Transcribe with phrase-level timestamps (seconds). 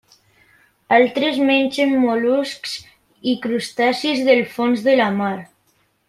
[0.95, 2.73] Altres mengen mol·luscs
[3.33, 5.35] i crustacis del fons de la mar.